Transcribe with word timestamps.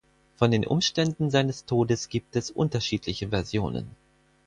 Von 0.35 0.49
den 0.49 0.65
Umständen 0.65 1.29
seines 1.29 1.65
Todes 1.65 2.09
gibt 2.09 2.35
es 2.35 2.49
unterschiedliche 2.49 3.29
Versionen. 3.29 3.95